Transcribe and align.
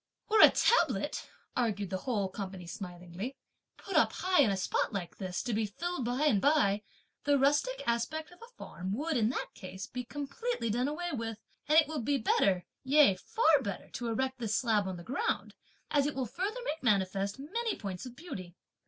"Were 0.29 0.41
a 0.41 0.49
tablet," 0.49 1.29
argued 1.55 1.91
the 1.91 1.99
whole 1.99 2.27
company 2.27 2.65
smilingly, 2.65 3.35
"put 3.77 3.95
up 3.95 4.13
high 4.13 4.41
in 4.41 4.49
a 4.49 4.57
spot 4.57 4.91
like 4.91 5.17
this, 5.17 5.43
to 5.43 5.53
be 5.53 5.67
filled 5.67 6.07
up 6.09 6.17
by 6.17 6.25
and 6.25 6.41
by, 6.41 6.81
the 7.23 7.37
rustic 7.37 7.83
aspect 7.85 8.31
of 8.31 8.41
a 8.41 8.51
farm 8.57 8.93
would 8.93 9.15
in 9.15 9.29
that 9.29 9.49
case 9.53 9.85
be 9.85 10.03
completely 10.03 10.71
done 10.71 10.87
away 10.87 11.11
with; 11.11 11.37
and 11.67 11.77
it 11.77 11.87
will 11.87 12.01
be 12.01 12.17
better, 12.17 12.65
yea 12.83 13.13
far 13.15 13.61
better 13.61 13.91
to 13.91 14.07
erect 14.07 14.39
this 14.39 14.55
slab 14.55 14.87
on 14.87 14.97
the 14.97 15.03
ground, 15.03 15.53
as 15.91 16.07
it 16.07 16.15
will 16.15 16.25
further 16.25 16.61
make 16.65 16.81
manifest 16.81 17.37
many 17.37 17.75
points 17.77 18.03
of 18.03 18.15
beauty. 18.15 18.55